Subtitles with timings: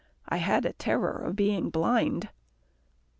[0.27, 2.29] I had a terror of being blind.